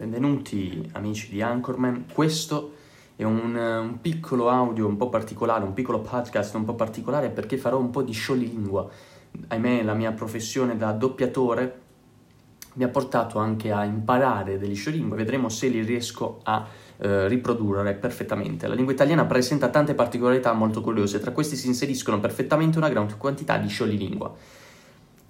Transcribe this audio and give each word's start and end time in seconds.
Benvenuti 0.00 0.88
amici 0.92 1.28
di 1.28 1.42
Anchorman, 1.42 2.06
questo 2.10 2.72
è 3.16 3.22
un, 3.24 3.54
un, 3.54 4.00
piccolo 4.00 4.48
audio 4.48 4.86
un 4.86 4.96
po' 4.96 5.10
particolare, 5.10 5.62
un 5.62 5.74
piccolo 5.74 6.00
podcast 6.00 6.54
un 6.54 6.64
po' 6.64 6.72
particolare 6.72 7.28
perché 7.28 7.58
farò 7.58 7.78
un 7.78 7.90
po' 7.90 8.00
di 8.00 8.12
sciolilingua. 8.12 8.88
Ahimè 9.48 9.82
la 9.82 9.92
mia 9.92 10.12
professione 10.12 10.78
da 10.78 10.92
doppiatore 10.92 11.80
mi 12.76 12.84
ha 12.84 12.88
portato 12.88 13.38
anche 13.38 13.72
a 13.72 13.84
imparare 13.84 14.56
degli 14.56 14.74
sciolingue, 14.74 15.18
vedremo 15.18 15.50
se 15.50 15.68
li 15.68 15.82
riesco 15.82 16.40
a 16.44 16.66
eh, 16.96 17.28
riprodurre 17.28 17.92
perfettamente. 17.92 18.68
La 18.68 18.74
lingua 18.74 18.94
italiana 18.94 19.26
presenta 19.26 19.68
tante 19.68 19.92
particolarità 19.92 20.54
molto 20.54 20.80
curiose, 20.80 21.20
tra 21.20 21.32
questi 21.32 21.56
si 21.56 21.66
inseriscono 21.66 22.20
perfettamente 22.20 22.78
una 22.78 22.88
gran 22.88 23.18
quantità 23.18 23.58
di 23.58 23.68
sciolilingua 23.68 24.34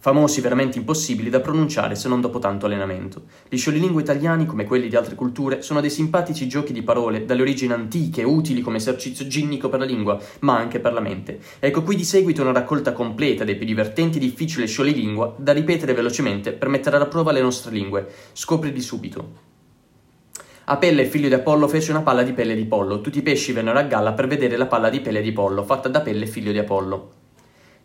famosi 0.01 0.41
veramente 0.41 0.79
impossibili 0.79 1.29
da 1.29 1.41
pronunciare 1.41 1.95
se 1.95 2.09
non 2.09 2.23
dopo 2.23 2.39
tanto 2.39 2.67
allenamento. 2.67 3.25
Gli 3.49 3.57
scioglilingua 3.57 4.00
italiani, 4.00 4.46
come 4.46 4.64
quelli 4.64 4.89
di 4.89 4.96
altre 4.96 5.14
culture, 5.14 5.61
sono 5.61 5.80
dei 5.80 5.91
simpatici 5.91 6.49
giochi 6.49 6.73
di 6.73 6.82
parole, 6.82 7.26
dalle 7.26 7.43
origini 7.43 7.73
antiche, 7.75 8.23
utili 8.23 8.63
come 8.63 8.79
esercizio 8.79 9.26
ginnico 9.26 9.68
per 9.68 9.81
la 9.81 9.85
lingua, 9.85 10.18
ma 10.40 10.57
anche 10.57 10.81
per 10.81 10.95
la 10.95 11.00
mente. 11.00 11.39
Ecco 11.59 11.82
qui 11.82 11.96
di 11.96 12.04
seguito 12.04 12.40
una 12.40 12.53
raccolta 12.53 12.93
completa 12.93 13.45
dei 13.45 13.57
più 13.57 13.67
divertenti 13.67 14.17
e 14.17 14.21
difficili 14.21 14.67
scioglilingua 14.67 15.35
da 15.36 15.53
ripetere 15.53 15.93
velocemente 15.93 16.53
per 16.53 16.68
mettere 16.68 16.96
alla 16.96 17.07
prova 17.07 17.31
le 17.31 17.43
nostre 17.43 17.71
lingue. 17.71 18.09
Scoprili 18.32 18.81
subito. 18.81 19.48
Apelle, 20.64 21.04
figlio 21.04 21.29
di 21.29 21.35
Apollo, 21.35 21.68
fece 21.68 21.90
una 21.90 22.03
palla 22.03 22.23
di 22.23 22.32
pelle 22.32 22.54
di 22.54 22.64
pollo. 22.64 23.01
Tutti 23.01 23.18
i 23.18 23.23
pesci 23.23 23.53
vennero 23.53 23.79
a 23.79 23.82
galla 23.82 24.12
per 24.12 24.29
vedere 24.29 24.57
la 24.57 24.67
palla 24.67 24.89
di 24.89 25.01
pelle 25.01 25.21
di 25.21 25.32
pollo, 25.32 25.64
fatta 25.64 25.89
da 25.89 26.01
Pelle, 26.01 26.26
figlio 26.26 26.53
di 26.53 26.59
Apollo. 26.59 27.20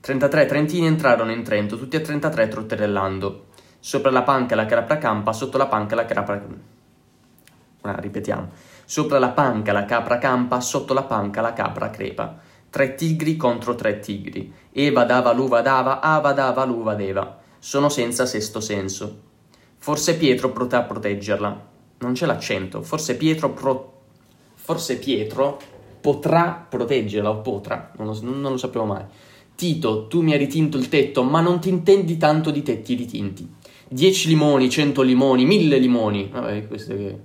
33 0.05 0.45
trentini 0.45 0.85
entrarono 0.85 1.31
in 1.31 1.41
Trento, 1.41 1.79
tutti 1.79 1.95
e 1.95 2.01
33 2.01 2.47
trotterellando. 2.47 3.45
Sopra 3.79 4.11
la 4.11 4.21
panca 4.21 4.53
la 4.53 4.67
capra 4.67 4.99
campa, 4.99 5.33
sotto 5.33 5.57
la 5.57 5.65
panca 5.65 5.95
la 5.95 6.05
capra... 6.05 6.45
Ah, 7.81 7.95
ripetiamo. 7.95 8.51
Sopra 8.85 9.17
la 9.17 9.29
panca 9.29 9.71
la 9.71 9.85
capra 9.85 10.19
campa, 10.19 10.61
sotto 10.61 10.93
la 10.93 11.01
panca 11.01 11.41
la 11.41 11.53
capra 11.53 11.89
crepa. 11.89 12.37
Tre 12.69 12.93
tigri 12.93 13.35
contro 13.35 13.73
tre 13.73 13.97
tigri. 13.97 14.53
Eva 14.71 15.05
dava, 15.05 15.33
l'uva 15.33 15.61
dava, 15.61 15.99
Ava 16.01 16.33
dava, 16.33 16.65
l'uva 16.65 16.93
deva. 16.93 17.39
Sono 17.57 17.89
senza 17.89 18.27
sesto 18.27 18.59
senso. 18.59 19.21
Forse 19.77 20.17
Pietro 20.17 20.51
potrà 20.51 20.83
proteggerla. 20.83 21.65
Non 21.97 22.13
c'è 22.13 22.27
l'accento. 22.27 22.83
Forse 22.83 23.17
Pietro 23.17 23.53
pro... 23.53 24.01
Forse 24.53 24.99
Pietro 24.99 25.59
potrà 25.99 26.63
proteggerla 26.69 27.27
o 27.27 27.37
potrà. 27.37 27.91
Non 27.97 28.05
lo, 28.05 28.19
non 28.21 28.51
lo 28.51 28.57
sappiamo 28.57 28.85
mai. 28.85 29.05
Tito, 29.55 30.07
tu 30.07 30.21
mi 30.21 30.33
hai 30.33 30.37
ritinto 30.37 30.77
il 30.77 30.89
tetto, 30.89 31.23
ma 31.23 31.39
non 31.39 31.59
ti 31.61 31.69
intendi 31.69 32.17
tanto 32.17 32.51
di 32.51 32.61
tetti 32.61 32.93
ritinti. 32.93 33.47
Dieci 33.87 34.27
limoni, 34.27 34.69
cento 34.69 35.01
limoni, 35.01 35.45
mille 35.45 35.77
limoni. 35.77 36.29
Vabbè, 36.31 36.67
queste 36.67 36.97
che... 36.97 37.19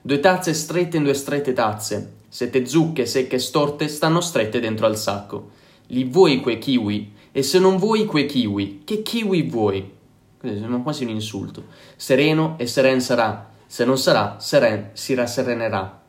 Due 0.00 0.20
tazze 0.20 0.52
strette 0.54 0.96
in 0.96 1.04
due 1.04 1.14
strette 1.14 1.52
tazze. 1.52 2.14
Sette 2.28 2.66
zucche 2.66 3.06
secche 3.06 3.36
e 3.36 3.38
storte 3.38 3.86
stanno 3.86 4.20
strette 4.20 4.58
dentro 4.58 4.86
al 4.86 4.96
sacco. 4.96 5.50
Li 5.88 6.04
vuoi 6.04 6.40
quei 6.40 6.58
kiwi? 6.58 7.12
E 7.30 7.42
se 7.42 7.58
non 7.58 7.76
vuoi 7.76 8.06
quei 8.06 8.26
kiwi, 8.26 8.82
che 8.84 9.02
kiwi 9.02 9.42
vuoi? 9.42 9.90
Questo 10.38 10.58
sembra 10.58 10.80
quasi 10.80 11.04
un 11.04 11.10
insulto. 11.10 11.66
Sereno 11.94 12.56
e 12.58 12.66
seren 12.66 13.00
sarà. 13.00 13.50
Se 13.66 13.84
non 13.84 13.96
sarà, 13.96 14.36
seren 14.40 14.90
si 14.94 15.14
rasserenerà. 15.14 16.02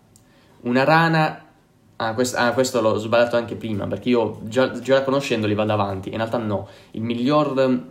Una 0.61 0.83
rana 0.83 1.42
Ah, 2.05 2.13
quest- 2.13 2.35
ah, 2.35 2.51
questo 2.51 2.81
l'ho 2.81 2.97
sbagliato 2.97 3.37
anche 3.37 3.55
prima, 3.55 3.87
perché 3.87 4.09
io 4.09 4.39
già, 4.43 4.77
già 4.79 5.03
conoscendoli 5.03 5.53
vado 5.53 5.71
avanti. 5.71 6.09
In 6.09 6.17
realtà 6.17 6.37
no, 6.37 6.67
il 6.91 7.01
miglior 7.01 7.57
ehm, 7.57 7.85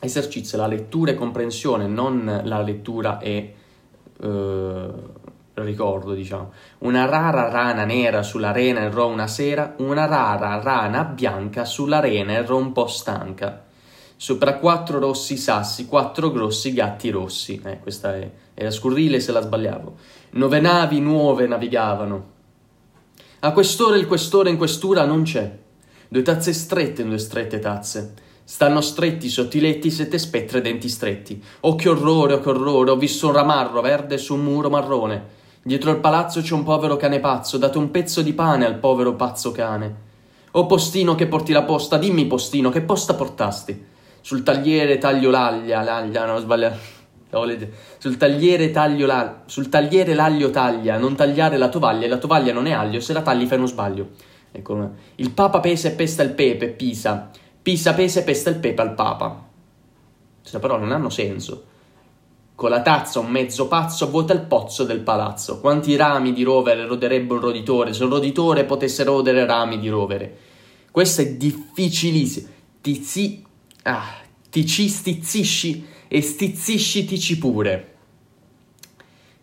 esercizio 0.00 0.58
è 0.58 0.60
la 0.60 0.66
lettura 0.66 1.12
e 1.12 1.14
comprensione, 1.14 1.86
non 1.86 2.40
la 2.42 2.60
lettura 2.60 3.18
e 3.20 3.54
eh, 4.20 4.88
ricordo, 5.54 6.12
diciamo. 6.12 6.52
Una 6.78 7.04
rara 7.04 7.48
rana 7.48 7.84
nera 7.84 8.24
sull'arena 8.24 8.80
errò 8.80 9.06
una 9.06 9.28
sera, 9.28 9.74
una 9.78 10.06
rara 10.06 10.60
rana 10.60 11.04
bianca 11.04 11.64
sull'arena 11.64 12.32
errò 12.32 12.56
un 12.56 12.72
po' 12.72 12.88
stanca. 12.88 13.64
Sopra 14.16 14.54
quattro 14.54 14.98
rossi 14.98 15.36
sassi, 15.36 15.86
quattro 15.86 16.32
grossi 16.32 16.72
gatti 16.72 17.10
rossi. 17.10 17.60
Eh, 17.64 17.78
questa 17.78 18.16
è, 18.16 18.28
era 18.54 18.72
scurrile 18.72 19.20
se 19.20 19.30
la 19.30 19.40
sbagliavo. 19.40 19.94
Nove 20.30 20.58
navi 20.58 20.98
nuove 20.98 21.46
navigavano 21.46 22.34
a 23.40 23.52
quest'ora 23.52 23.96
il 23.96 24.06
questore 24.06 24.50
in 24.50 24.56
questura 24.56 25.04
non 25.04 25.22
c'è. 25.22 25.58
Due 26.08 26.22
tazze 26.22 26.52
strette 26.52 27.02
in 27.02 27.08
due 27.08 27.18
strette 27.18 27.58
tazze. 27.58 28.14
Stanno 28.42 28.80
stretti 28.80 29.28
sotto 29.28 29.56
i 29.56 29.60
letti 29.60 29.90
sette 29.90 30.18
spettre 30.18 30.60
denti 30.60 30.88
stretti. 30.88 31.42
Oh 31.60 31.74
che 31.74 31.88
orrore, 31.88 32.34
oh 32.34 32.40
che 32.40 32.48
orrore, 32.48 32.92
ho 32.92 32.96
visto 32.96 33.26
un 33.26 33.34
ramarro 33.34 33.80
verde 33.80 34.18
su 34.18 34.34
un 34.34 34.44
muro 34.44 34.70
marrone. 34.70 35.34
Dietro 35.62 35.90
al 35.90 35.98
palazzo 35.98 36.40
c'è 36.40 36.54
un 36.54 36.62
povero 36.62 36.96
cane 36.96 37.20
pazzo, 37.20 37.58
date 37.58 37.76
un 37.76 37.90
pezzo 37.90 38.22
di 38.22 38.32
pane 38.32 38.64
al 38.64 38.78
povero 38.78 39.14
pazzo 39.14 39.52
cane. 39.52 40.04
Oh 40.52 40.66
postino 40.66 41.14
che 41.14 41.26
porti 41.26 41.52
la 41.52 41.64
posta, 41.64 41.98
dimmi 41.98 42.26
postino, 42.26 42.70
che 42.70 42.80
posta 42.82 43.14
portasti? 43.14 43.84
Sul 44.20 44.42
tagliere 44.42 44.98
taglio 44.98 45.28
l'aglia, 45.28 45.82
l'aglia, 45.82 46.24
no, 46.24 46.38
sbagliato. 46.38 46.95
Sul 47.98 48.16
tagliere, 48.16 48.72
la... 48.72 49.42
Sul 49.46 49.68
tagliere 49.68 50.14
l'aglio 50.14 50.50
taglia, 50.50 50.96
non 50.96 51.16
tagliare 51.16 51.56
la 51.56 51.68
tovaglia, 51.68 52.06
la 52.08 52.18
tovaglia 52.18 52.52
non 52.52 52.66
è 52.66 52.72
aglio, 52.72 53.00
se 53.00 53.12
la 53.12 53.22
tagli 53.22 53.46
fai 53.46 53.58
uno 53.58 53.66
sbaglio. 53.66 54.10
Ecco, 54.52 54.90
il 55.16 55.30
papa 55.32 55.60
pesa 55.60 55.88
e 55.88 55.92
pesta 55.92 56.22
il 56.22 56.32
pepe, 56.32 56.68
pisa. 56.68 57.30
Pisa 57.60 57.94
pesa 57.94 58.20
e 58.20 58.22
pesta 58.22 58.48
il 58.48 58.56
pepe 58.56 58.80
al 58.80 58.94
papa. 58.94 59.44
Queste 60.40 60.58
parole 60.60 60.84
non 60.84 60.92
hanno 60.92 61.10
senso. 61.10 61.64
Con 62.54 62.70
la 62.70 62.80
tazza 62.80 63.18
un 63.18 63.26
mezzo 63.26 63.68
pazzo 63.68 64.08
vuota 64.08 64.32
il 64.32 64.42
pozzo 64.42 64.84
del 64.84 65.00
palazzo. 65.00 65.60
Quanti 65.60 65.94
rami 65.96 66.32
di 66.32 66.42
rovere 66.42 66.86
roderebbe 66.86 67.34
un 67.34 67.40
roditore 67.40 67.92
se 67.92 68.04
un 68.04 68.10
roditore 68.10 68.64
potesse 68.64 69.04
rodere 69.04 69.44
rami 69.44 69.78
di 69.78 69.88
rovere? 69.88 70.38
Questo 70.90 71.20
è 71.20 71.32
difficilissimo. 71.34 72.48
Ti, 72.80 73.02
zi... 73.02 73.44
ah, 73.82 74.22
ti 74.48 74.64
ci 74.64 74.88
stizzisci 74.88 75.86
e 76.08 76.20
stizziscitici 76.20 77.38
pure. 77.38 77.94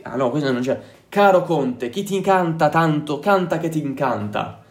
Ah 0.02 0.16
no, 0.16 0.30
questo 0.30 0.50
non 0.50 0.62
c'è. 0.62 0.80
Caro 1.10 1.42
Conte, 1.42 1.90
chi 1.90 2.04
ti 2.04 2.16
incanta 2.16 2.70
tanto, 2.70 3.18
canta 3.18 3.58
che 3.58 3.68
ti 3.68 3.80
incanta. 3.80 4.62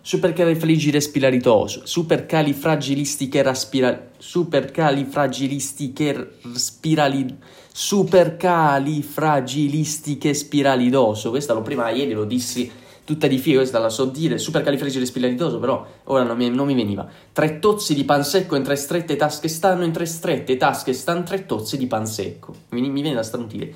Supercalifragile 0.00 1.00
spiralitoso, 1.00 1.82
supercalifragilistiche 1.84 3.54
spiral, 3.54 4.08
supercalifragilistiche 4.18 6.38
spirali, 6.54 7.38
supercalifragilistiche 7.70 10.34
spiralidoso. 10.34 11.30
Questa 11.30 11.52
l'ho 11.52 11.62
prima 11.62 11.90
ieri, 11.90 12.12
lo 12.12 12.24
dissi 12.24 12.68
tutta 13.04 13.26
di 13.26 13.38
figo, 13.38 13.58
questa 13.58 13.78
la 13.78 13.88
so 13.88 14.04
dire, 14.04 14.38
supercalifragilispiralidoso, 14.38 15.58
però 15.58 15.84
ora 16.04 16.22
non 16.22 16.36
mi, 16.36 16.48
non 16.50 16.66
mi, 16.66 16.74
veniva. 16.74 17.06
Tre 17.32 17.58
tozzi 17.58 17.94
di 17.94 18.04
pan 18.04 18.24
secco 18.24 18.56
in 18.56 18.62
tre 18.62 18.76
strette 18.76 19.16
tasche 19.16 19.48
stanno, 19.48 19.84
in 19.84 19.92
tre 19.92 20.06
strette 20.06 20.56
tasche 20.56 20.92
stanno 20.92 21.22
tre 21.22 21.46
tozzi 21.46 21.76
di 21.76 21.86
pan 21.86 22.06
secco. 22.06 22.54
Mi, 22.70 22.80
mi 22.88 23.02
viene 23.02 23.16
da 23.16 23.22
strantire. 23.22 23.72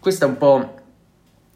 Questo 0.00 0.24
è 0.24 0.28
un 0.28 0.36
po' 0.36 0.74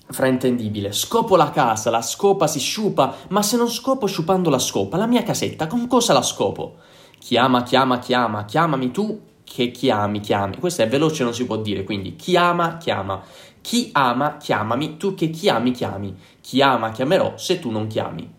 fraintendibile. 0.08 0.92
Scopo 0.92 1.36
la 1.36 1.50
casa, 1.50 1.90
la 1.90 2.02
scopa 2.02 2.46
si 2.46 2.60
sciupa, 2.60 3.14
ma 3.28 3.42
se 3.42 3.56
non 3.56 3.68
scopo 3.68 4.06
sciupando 4.06 4.50
la 4.50 4.58
scopa, 4.58 4.96
la 4.96 5.06
mia 5.06 5.22
casetta, 5.22 5.66
con 5.66 5.86
cosa 5.86 6.12
la 6.12 6.22
scopo? 6.22 6.76
Chiama, 7.18 7.62
chiama, 7.62 7.98
chiama, 7.98 8.44
chiamami 8.44 8.90
tu 8.90 9.20
che 9.44 9.70
chiami, 9.70 10.20
chiami. 10.20 10.56
Questo 10.58 10.82
è 10.82 10.88
veloce, 10.88 11.24
non 11.24 11.34
si 11.34 11.44
può 11.44 11.56
dire, 11.56 11.84
quindi 11.84 12.16
chiama, 12.16 12.78
chiama. 12.78 13.22
Chi 13.62 13.90
ama, 13.92 14.38
chiamami, 14.38 14.96
tu 14.96 15.14
che 15.14 15.30
chiami, 15.30 15.70
chiami. 15.70 16.14
Chi 16.40 16.60
ama, 16.60 16.90
chiamerò, 16.90 17.38
se 17.38 17.60
tu 17.60 17.70
non 17.70 17.86
chiami. 17.86 18.30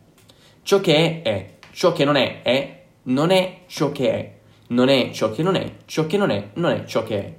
Ciò 0.61 0.81
che 0.81 1.21
è, 1.21 1.21
è. 1.21 1.53
Ciò 1.71 1.93
che 1.93 2.03
non 2.03 2.17
è, 2.17 2.41
è. 2.41 2.83
Non 3.03 3.31
è 3.31 3.61
ciò 3.67 3.91
che 3.91 4.11
è. 4.11 4.39
Non 4.67 4.89
è 4.89 5.11
ciò 5.11 5.31
che 5.31 5.41
non 5.41 5.55
è. 5.55 5.77
Ciò 5.85 6.05
che 6.05 6.17
non 6.17 6.29
è, 6.29 6.49
non 6.55 6.71
è 6.71 6.83
ciò 6.85 7.03
che 7.03 7.19
è. 7.19 7.35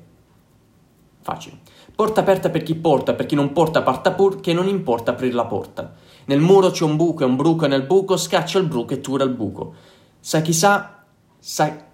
Facile. 1.20 1.58
Porta 1.94 2.20
aperta 2.22 2.48
per 2.48 2.62
chi 2.62 2.75
porta, 2.75 3.12
per 3.12 3.26
chi 3.26 3.34
non 3.34 3.52
porta 3.52 3.82
parta 3.82 4.12
pur, 4.12 4.40
che 4.40 4.54
non 4.54 4.66
importa 4.66 5.10
aprire 5.10 5.34
la 5.34 5.44
porta. 5.44 5.94
Nel 6.25 6.40
muro 6.40 6.70
c'è 6.70 6.84
un 6.84 6.96
buco 6.96 7.22
e 7.22 7.26
un 7.26 7.36
bruco 7.36 7.66
nel 7.66 7.84
buco, 7.84 8.16
scaccia 8.16 8.58
il 8.58 8.66
bruco 8.66 8.94
e 8.94 9.00
tura 9.00 9.25
il 9.25 9.31
buco. 9.31 9.75
Sa 10.19 10.40
chi 10.40 10.54
sa, 10.54 11.04
sa, 11.38 11.86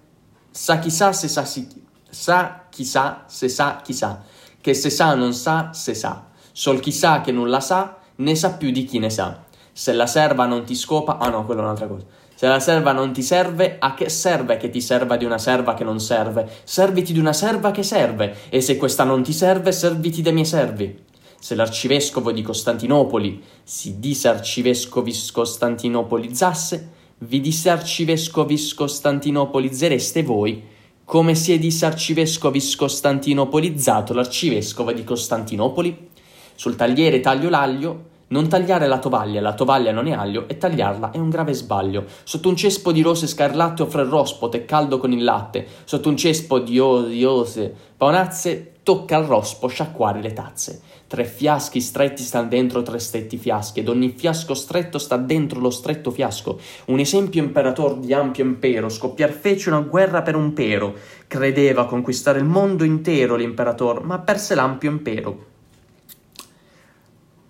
sa 0.51 0.79
chi 0.79 0.91
sa 0.91 1.13
se 1.13 1.27
sa, 1.27 1.45
si, 1.45 1.69
sa 2.09 2.67
chi 2.71 2.85
sa 2.85 3.25
se 3.27 3.49
sa 3.49 3.81
chi 3.83 3.93
sa 3.93 4.23
che 4.61 4.75
se 4.75 4.91
sa 4.91 5.15
non 5.15 5.33
sa, 5.33 5.73
se 5.73 5.95
sa. 5.95 6.27
Sol 6.53 6.81
chi 6.81 6.93
sa 6.93 7.21
che 7.21 7.33
non 7.33 7.49
la 7.49 7.61
sa, 7.61 7.99
ne 8.17 8.35
sa 8.35 8.53
più 8.55 8.71
di 8.71 8.85
chi 8.85 8.99
ne 8.99 9.11
sa. 9.11 9.45
Se 9.73 9.93
la 9.93 10.07
serva 10.07 10.47
non 10.47 10.65
ti 10.65 10.75
scopa, 10.75 11.19
ah 11.19 11.31
no, 11.31 11.45
quella 11.45 11.61
è 11.61 11.65
un'altra 11.65 11.87
cosa. 11.87 12.05
Se 12.35 12.47
la 12.47 12.61
serva 12.61 12.93
non 12.93 13.13
ti 13.13 13.23
serve, 13.23 13.77
a 13.79 13.95
che 13.95 14.09
serve 14.09 14.57
che 14.57 14.71
ti 14.71 14.81
serva 14.81 15.17
di 15.17 15.25
una 15.25 15.39
serva 15.39 15.75
che 15.75 15.85
non 15.85 16.01
serve? 16.01 16.49
Serviti 16.65 17.13
di 17.13 17.19
una 17.19 17.33
serva 17.33 17.71
che 17.71 17.83
serve, 17.83 18.35
e 18.49 18.61
se 18.61 18.77
questa 18.77 19.05
non 19.05 19.23
ti 19.23 19.33
serve, 19.33 19.73
serviti 19.73 20.23
dei 20.23 20.33
miei 20.33 20.47
servi. 20.47 21.05
Se 21.39 21.55
l'arcivescovo 21.55 22.33
di 22.33 22.43
Costantinopoli 22.43 23.43
si 23.63 23.99
disse 23.99 24.29
arcivescovis 24.29 25.31
costantinopolizzasse, 25.31 26.89
vi 27.19 27.41
disse 27.41 27.71
arcivescovis 27.71 28.75
costantinopolizzereste 28.75 30.23
voi, 30.23 30.63
come 31.11 31.35
si 31.35 31.53
è 31.53 31.59
disse 31.59 31.87
arcivescovis 31.87 32.77
costantinopolizzato 32.77 34.15
l'arcivescovo 34.15 34.93
di 34.93 35.03
Costantinopoli? 35.03 36.11
Sul 36.55 36.77
tagliere 36.77 37.19
taglio 37.19 37.49
l'aglio, 37.49 38.10
non 38.31 38.49
tagliare 38.49 38.87
la 38.87 38.99
tovaglia, 38.99 39.41
la 39.41 39.55
tovaglia 39.55 39.91
non 39.91 40.07
è 40.07 40.13
aglio, 40.13 40.47
e 40.49 40.57
tagliarla 40.57 41.11
è 41.11 41.19
un 41.19 41.31
grave 41.31 41.53
sbaglio. 41.53 42.05
Sotto 42.23 42.49
un 42.49 42.57
cespo 42.57 42.93
di 42.93 43.03
rose 43.03 43.27
scarlatte 43.27 43.83
offre 43.83 44.03
il 44.03 44.09
rospo, 44.09 44.51
è 44.53 44.65
caldo 44.65 44.99
con 44.99 45.13
il 45.13 45.25
latte. 45.25 45.67
Sotto 45.85 46.09
un 46.09 46.17
cespo 46.17 46.61
di 46.61 46.79
ose 46.79 47.75
paonazze, 47.97 48.75
tocca 48.85 49.17
al 49.17 49.25
rospo 49.25 49.67
sciacquare 49.67 50.21
le 50.21 50.33
tazze. 50.33 50.81
Tre 51.09 51.25
fiaschi 51.25 51.81
stretti 51.81 52.23
stanno 52.23 52.49
dentro 52.49 52.83
tre 52.83 53.01
stretti 53.01 53.37
fiaschi, 53.37 53.81
ed 53.81 53.89
ogni 53.89 54.11
fiasco 54.11 54.55
stretto 54.55 54.99
sta 54.99 55.17
dentro 55.17 55.59
lo 55.59 55.71
stretto 55.71 56.13
fiasco. 56.13 56.61
Un 56.87 57.01
esempio 57.01 57.43
imperator 57.43 57.99
di 57.99 58.13
ampio 58.13 58.45
impero, 58.45 58.89
scoppiar 58.89 59.33
fece 59.33 59.71
una 59.71 59.81
guerra 59.81 60.23
per 60.23 60.37
un 60.37 60.53
pero. 60.53 60.95
Credeva 61.27 61.87
conquistare 61.87 62.39
il 62.39 62.45
mondo 62.45 62.85
intero 62.85 63.35
l'imperator, 63.35 64.05
ma 64.05 64.21
perse 64.21 64.55
l'ampio 64.55 64.89
impero. 64.89 65.50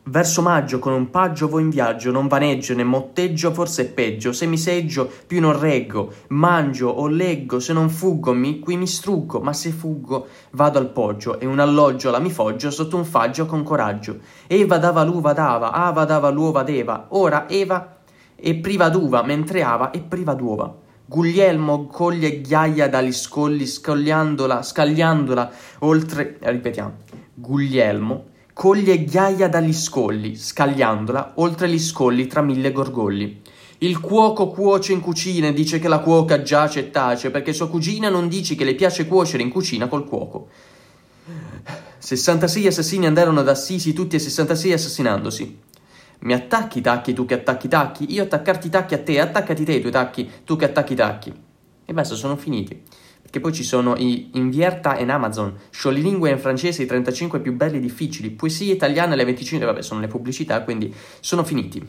Verso 0.02 0.40
maggio 0.40 0.78
con 0.78 0.94
un 0.94 1.10
paggio 1.10 1.46
vo 1.46 1.58
in 1.58 1.68
viaggio, 1.68 2.10
non 2.10 2.26
vaneggio 2.26 2.74
né 2.74 2.82
motteggio, 2.82 3.52
forse 3.52 3.82
è 3.82 3.86
peggio. 3.86 4.32
Se 4.32 4.46
mi 4.46 4.56
seggio, 4.56 5.08
più 5.26 5.40
non 5.40 5.60
reggo, 5.60 6.10
mangio 6.28 6.88
o 6.88 7.06
leggo, 7.06 7.60
se 7.60 7.74
non 7.74 7.90
fuggo, 7.90 8.32
mi, 8.32 8.60
qui 8.60 8.78
mi 8.78 8.86
struggo, 8.86 9.40
ma 9.40 9.52
se 9.52 9.70
fuggo, 9.70 10.26
vado 10.52 10.78
al 10.78 10.90
poggio, 10.90 11.38
e 11.38 11.44
un 11.44 11.58
alloggio 11.58 12.10
la 12.10 12.18
mi 12.18 12.30
foggio 12.30 12.70
sotto 12.70 12.96
un 12.96 13.04
faggio 13.04 13.44
con 13.44 13.62
coraggio. 13.62 14.18
Eva 14.46 14.78
dava 14.78 15.04
l'uva 15.04 15.34
dava, 15.34 15.70
Ava 15.72 16.06
dava 16.06 16.30
l'uova 16.30 16.62
deva, 16.62 17.06
ora 17.10 17.46
Eva 17.46 17.98
è 18.34 18.54
priva 18.54 18.88
d'uva, 18.88 19.22
mentre 19.22 19.62
Ava 19.62 19.90
è 19.90 20.00
priva 20.00 20.32
d'uova. 20.32 20.74
Guglielmo 21.04 21.86
coglie 21.86 22.40
ghiaia 22.40 22.88
dagli 22.88 23.12
scolli, 23.12 23.66
scagliandola, 23.66 24.62
scagliandola 24.62 25.50
oltre. 25.80 26.38
Ripetiamo. 26.40 26.92
Guglielmo 27.34 28.29
coglie 28.52 29.04
ghiaia 29.04 29.48
dagli 29.48 29.72
scogli, 29.72 30.36
scagliandola 30.36 31.32
oltre 31.36 31.68
gli 31.68 31.78
scogli 31.78 32.26
tra 32.26 32.42
mille 32.42 32.72
gorgogli. 32.72 33.40
Il 33.78 34.00
cuoco 34.00 34.48
cuoce 34.48 34.92
in 34.92 35.00
cucina 35.00 35.48
e 35.48 35.52
dice 35.54 35.78
che 35.78 35.88
la 35.88 36.00
cuoca 36.00 36.42
giace 36.42 36.80
e 36.80 36.90
tace 36.90 37.30
perché 37.30 37.52
sua 37.52 37.70
cugina 37.70 38.10
non 38.10 38.28
dice 38.28 38.54
che 38.54 38.64
le 38.64 38.74
piace 38.74 39.06
cuocere 39.06 39.42
in 39.42 39.48
cucina 39.50 39.88
col 39.88 40.06
cuoco. 40.06 40.48
66 41.98 42.66
assassini 42.66 43.06
andarono 43.06 43.40
ad 43.40 43.48
Assisi, 43.48 43.92
tutti 43.92 44.16
e 44.16 44.18
66 44.18 44.72
assassinandosi. 44.72 45.58
Mi 46.20 46.34
attacchi 46.34 46.82
tacchi 46.82 47.14
tu 47.14 47.24
che 47.24 47.34
attacchi 47.34 47.68
tacchi? 47.68 48.12
Io 48.12 48.24
attaccarti 48.24 48.68
tacchi 48.68 48.94
a 48.94 48.98
te, 48.98 49.18
attaccati 49.18 49.64
te 49.64 49.72
i 49.72 49.80
tuoi 49.80 49.92
tacchi, 49.92 50.30
tu 50.44 50.56
che 50.56 50.66
attacchi 50.66 50.94
tacchi. 50.94 51.32
E 51.86 51.92
basta, 51.94 52.14
sono 52.14 52.36
finiti. 52.36 52.82
Perché 53.30 53.46
poi 53.46 53.52
ci 53.52 53.62
sono 53.62 53.94
i 53.96 54.30
Invierta 54.32 54.96
e 54.96 55.08
Amazon, 55.08 55.56
sciolilingue 55.70 56.30
in 56.30 56.38
francese 56.40 56.82
i 56.82 56.86
35 56.86 57.38
più 57.38 57.54
belli 57.54 57.76
e 57.76 57.80
difficili, 57.80 58.30
poesie 58.30 58.72
italiane 58.72 59.14
le 59.14 59.24
25, 59.24 59.64
vabbè 59.64 59.82
sono 59.82 60.00
le 60.00 60.08
pubblicità, 60.08 60.64
quindi 60.64 60.92
sono 61.20 61.44
finiti. 61.44 61.80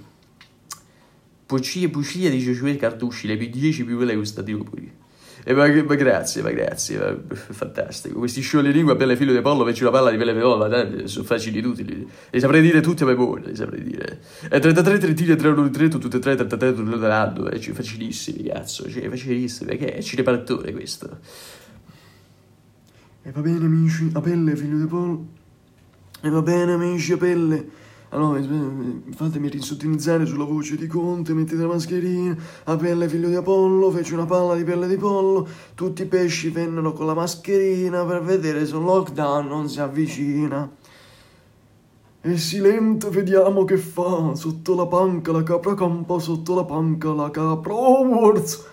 Poesie 1.47 1.87
e 1.87 1.89
bugie 1.89 2.29
di 2.29 2.37
Giosuè 2.37 2.75
Carducci, 2.75 3.25
le 3.25 3.37
più 3.37 3.49
10 3.49 3.85
più 3.85 3.97
belle 3.97 4.13
gustative 4.13 4.63
pure. 4.63 5.00
E 5.43 5.53
ma, 5.53 5.67
ma, 5.67 5.95
grazie, 5.95 6.41
ma 6.43 6.51
grazie, 6.51 6.97
ma, 6.99 7.35
fantastico. 7.35 8.19
Questi 8.19 8.41
sciogli 8.41 8.71
lingua 8.71 8.95
per 8.95 9.07
le 9.07 9.15
filo 9.15 9.33
di 9.33 9.41
pollo, 9.41 9.61
invece 9.61 9.83
una 9.83 9.91
palla 9.91 10.11
di 10.11 10.17
pelle 10.17 10.33
viola, 10.33 10.67
dai, 10.67 11.07
sono 11.07 11.25
facili 11.25 11.59
utili. 11.65 12.07
Li 12.29 12.39
saprei 12.39 12.61
dire 12.61 12.81
tutti 12.81 13.03
a 13.03 13.07
memoria, 13.07 13.47
li 13.47 13.55
saprei 13.55 13.81
dire. 13.81 14.21
E 14.49 14.59
33 14.59 14.99
trentini 14.99 15.31
e 15.31 15.35
3 15.35 15.47
euro 15.47 15.63
di 15.63 15.71
3, 15.71 15.87
tutte 15.87 16.17
e 16.17 16.19
3, 16.19 16.35
33 16.35 16.73
tutte 16.75 16.95
le 16.95 17.07
rado, 17.07 17.49
eh, 17.49 17.59
facilissimi, 17.59 18.43
cazzo, 18.43 18.89
cioè, 18.89 19.09
facilissimi, 19.09 19.77
che 19.77 19.93
è 19.95 20.01
cinepanettone 20.01 20.71
questo. 20.71 21.19
E 23.23 23.31
va 23.31 23.41
bene 23.41 23.65
amici, 23.65 24.09
a 24.13 24.21
pelle 24.21 24.55
figlio 24.55 24.77
di 24.77 24.85
pollo. 24.85 25.25
E 26.21 26.29
va 26.29 26.41
bene 26.41 26.73
amici, 26.73 27.13
a 27.13 27.17
pelle. 27.17 27.69
Allora, 28.13 28.41
fatemi 29.15 29.47
risottilizzare 29.47 30.25
sulla 30.25 30.43
voce 30.43 30.75
di 30.75 30.85
Conte, 30.85 31.33
mettete 31.33 31.61
la 31.61 31.69
mascherina, 31.69 32.35
a 32.65 32.75
pelle 32.75 33.07
figlio 33.07 33.29
di 33.29 33.35
Apollo, 33.35 33.89
fece 33.89 34.15
una 34.15 34.25
palla 34.25 34.53
di 34.55 34.65
pelle 34.65 34.85
di 34.89 34.97
pollo, 34.97 35.47
tutti 35.75 36.01
i 36.01 36.05
pesci 36.05 36.49
vennero 36.49 36.91
con 36.91 37.05
la 37.05 37.13
mascherina 37.13 38.03
per 38.03 38.21
vedere 38.21 38.65
se 38.65 38.75
un 38.75 38.83
lockdown 38.83 39.47
non 39.47 39.69
si 39.69 39.79
avvicina. 39.79 40.69
E 42.19 42.37
silente 42.37 43.09
vediamo 43.09 43.63
che 43.63 43.77
fa, 43.77 44.35
sotto 44.35 44.75
la 44.75 44.87
panca 44.87 45.31
la 45.31 45.43
capra 45.43 45.73
campa, 45.73 46.19
sotto 46.19 46.53
la 46.53 46.65
panca 46.65 47.13
la 47.13 47.31
capra 47.31 47.73
Hogwarts. 47.73 48.65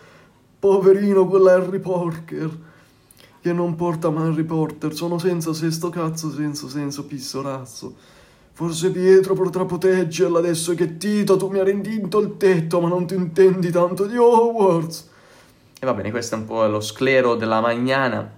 Poverino 0.58 1.28
quell'Harry 1.28 1.78
Porker, 1.78 2.58
che 3.40 3.52
non 3.52 3.76
porta 3.76 4.10
mai 4.10 4.30
Harry 4.30 4.42
Potter, 4.42 4.92
sono 4.92 5.16
senza 5.18 5.54
sesto 5.54 5.90
cazzo, 5.90 6.28
senza 6.32 6.68
senso 6.68 7.04
pissorazzo. 7.06 8.16
Forse 8.58 8.90
Pietro 8.90 9.34
potrà 9.34 9.64
proteggerla 9.64 10.40
adesso 10.40 10.74
che 10.74 10.96
Tito 10.96 11.36
tu 11.36 11.48
mi 11.48 11.60
hai 11.60 11.64
rendito 11.64 12.18
il 12.18 12.36
tetto, 12.38 12.80
ma 12.80 12.88
non 12.88 13.06
ti 13.06 13.14
intendi 13.14 13.70
tanto 13.70 14.04
di 14.04 14.16
Hogwarts. 14.16 15.10
E 15.78 15.86
va 15.86 15.94
bene, 15.94 16.10
questo 16.10 16.34
è 16.34 16.38
un 16.38 16.44
po' 16.44 16.66
lo 16.66 16.80
sclero 16.80 17.36
della 17.36 17.60
magnana. 17.60 18.28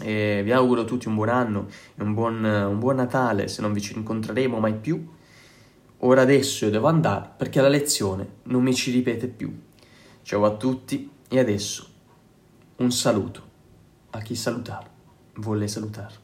E 0.00 0.40
vi 0.44 0.52
auguro 0.52 0.82
a 0.82 0.84
tutti 0.84 1.08
un 1.08 1.16
buon 1.16 1.30
anno 1.30 1.66
e 1.96 2.02
un 2.04 2.14
buon, 2.14 2.44
un 2.44 2.78
buon 2.78 2.94
Natale, 2.94 3.48
se 3.48 3.60
non 3.60 3.72
vi 3.72 3.80
ci 3.80 3.96
incontreremo 3.96 4.60
mai 4.60 4.74
più. 4.74 5.04
Ora 5.98 6.20
adesso 6.20 6.66
io 6.66 6.70
devo 6.70 6.86
andare 6.86 7.32
perché 7.36 7.60
la 7.60 7.66
lezione 7.66 8.34
non 8.44 8.62
mi 8.62 8.72
ci 8.72 8.92
ripete 8.92 9.26
più. 9.26 9.52
Ciao 10.22 10.44
a 10.44 10.52
tutti 10.52 11.10
e 11.28 11.38
adesso 11.40 11.84
un 12.76 12.92
saluto 12.92 13.42
a 14.10 14.20
chi 14.20 14.36
salutare 14.36 14.86
vuole 15.38 15.66
salutare. 15.66 16.23